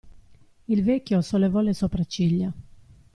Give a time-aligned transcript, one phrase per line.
[0.67, 2.51] Il vecchio sollevò le sopracciglia.